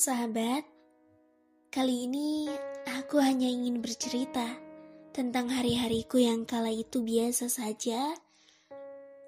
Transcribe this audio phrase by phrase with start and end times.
[0.00, 0.64] Sahabat,
[1.68, 2.48] kali ini
[2.88, 4.56] aku hanya ingin bercerita
[5.12, 8.16] tentang hari-hariku yang kala itu biasa saja,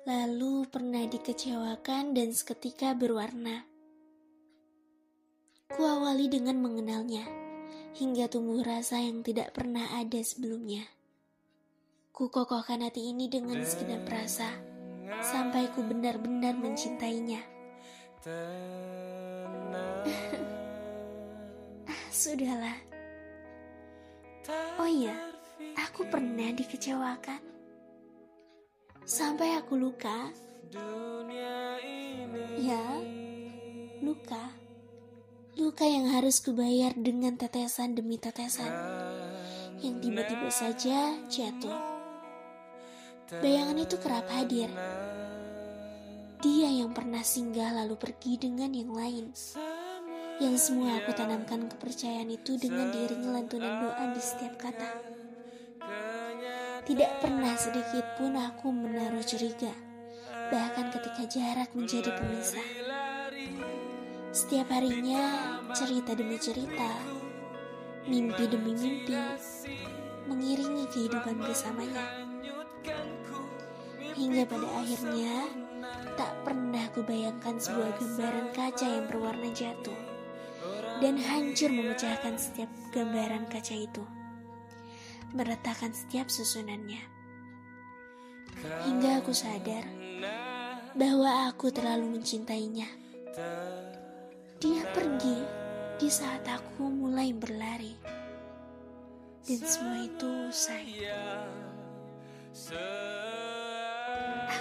[0.09, 3.69] lalu pernah dikecewakan dan seketika berwarna.
[5.77, 7.29] Ku awali dengan mengenalnya,
[7.93, 10.89] hingga tumbuh rasa yang tidak pernah ada sebelumnya.
[12.17, 14.49] Ku kokohkan hati ini dengan segenap rasa,
[15.21, 17.45] sampai ku benar-benar mencintainya.
[22.23, 22.79] Sudahlah.
[24.79, 25.11] Oh iya,
[25.75, 27.43] aku pernah dikecewakan.
[29.03, 30.31] Sampai aku luka.
[32.63, 32.79] Ya,
[34.07, 34.55] luka.
[35.59, 38.71] Luka yang harus kubayar dengan tetesan demi tetesan.
[39.83, 41.81] Yang tiba-tiba saja jatuh.
[43.43, 44.71] Bayangan itu kerap hadir.
[46.39, 49.35] Dia yang pernah singgah lalu pergi dengan yang lain
[50.43, 54.91] yang semua aku tanamkan kepercayaan itu dengan diiringi lantunan doa di setiap kata.
[56.83, 59.71] Tidak pernah sedikit pun aku menaruh curiga,
[60.51, 62.69] bahkan ketika jarak menjadi pemisah.
[64.35, 65.23] Setiap harinya,
[65.79, 66.91] cerita demi cerita,
[68.11, 69.15] mimpi demi mimpi,
[70.27, 72.27] mengiringi kehidupan bersamanya.
[74.19, 75.47] Hingga pada akhirnya,
[76.19, 80.12] tak pernah kubayangkan sebuah gambaran kaca yang berwarna jatuh
[81.03, 84.05] dan hancur memecahkan setiap gambaran kaca itu,
[85.35, 87.03] meretakan setiap susunannya.
[88.87, 89.83] Hingga aku sadar
[90.95, 92.87] bahwa aku terlalu mencintainya.
[94.63, 95.39] Dia pergi
[95.99, 97.99] di saat aku mulai berlari,
[99.43, 100.87] dan semua itu usai.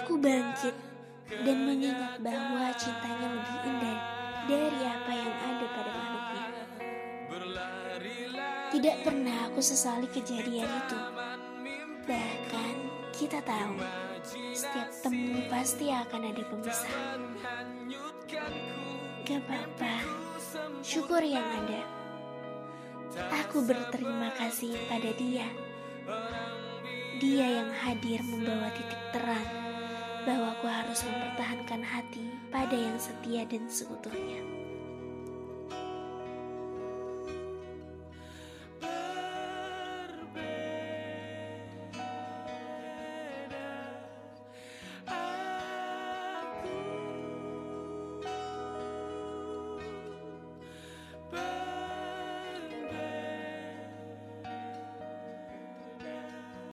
[0.02, 0.74] Aku bangkit
[1.28, 3.28] dan mengingat bahwa cintanya
[8.72, 10.98] Tidak pernah aku sesali kejadian itu.
[12.08, 12.74] Bahkan
[13.12, 13.76] kita tahu,
[14.56, 16.96] setiap temu pasti akan ada pemisah.
[19.28, 19.94] Gak apa-apa,
[20.80, 21.84] syukur yang ada.
[23.44, 25.44] Aku berterima kasih pada dia.
[27.20, 29.48] Dia yang hadir membawa titik terang
[30.24, 34.40] bahwa aku harus mempertahankan hati pada yang setia dan seutuhnya.